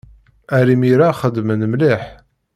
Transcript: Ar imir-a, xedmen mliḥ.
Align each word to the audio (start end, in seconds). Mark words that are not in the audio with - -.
Ar 0.57 0.67
imir-a, 0.73 1.09
xedmen 1.19 1.61
mliḥ. 1.71 2.01